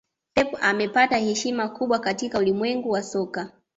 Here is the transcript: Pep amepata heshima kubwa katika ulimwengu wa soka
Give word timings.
Pep 0.33 0.53
amepata 0.61 1.17
heshima 1.17 1.69
kubwa 1.69 1.99
katika 1.99 2.39
ulimwengu 2.39 2.89
wa 2.89 3.03
soka 3.03 3.51